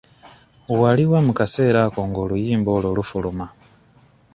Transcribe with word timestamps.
Wali 0.79 1.03
wa 1.11 1.19
mu 1.25 1.33
kaseera 1.39 1.79
ako 1.87 2.01
nga 2.09 2.19
oluyimba 2.25 2.69
olwo 2.77 2.91
lufuluma? 2.97 3.45